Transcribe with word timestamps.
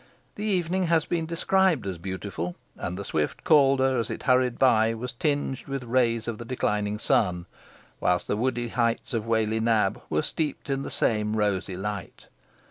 The 0.33 0.45
evening 0.45 0.85
has 0.85 1.05
been 1.05 1.27
described 1.27 1.85
as 1.85 1.99
beautiful; 1.99 2.55
and 2.75 2.97
the 2.97 3.05
swift 3.05 3.43
Calder, 3.43 3.99
as 3.99 4.09
it 4.09 4.23
hurried 4.23 4.57
by, 4.57 4.95
was 4.95 5.13
tinged 5.13 5.67
with 5.67 5.83
rays 5.83 6.27
of 6.27 6.39
the 6.39 6.43
declining 6.43 6.97
sun, 6.97 7.45
whilst 7.99 8.25
the 8.27 8.35
woody 8.35 8.69
heights 8.69 9.13
of 9.13 9.27
Whalley 9.27 9.59
Nab 9.59 10.01
were 10.09 10.23
steeped 10.23 10.71
in 10.71 10.81
the 10.81 10.89
same 10.89 11.35
rosy 11.37 11.77
light. 11.77 12.29